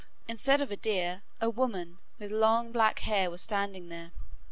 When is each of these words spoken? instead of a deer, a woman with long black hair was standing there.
instead 0.27 0.61
of 0.61 0.71
a 0.71 0.75
deer, 0.75 1.21
a 1.39 1.47
woman 1.47 1.99
with 2.17 2.31
long 2.31 2.71
black 2.71 2.97
hair 3.01 3.29
was 3.29 3.39
standing 3.43 3.89
there. 3.89 4.11